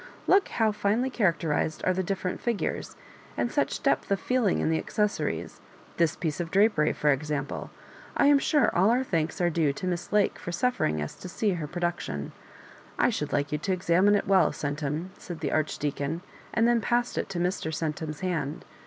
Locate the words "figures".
2.41-2.95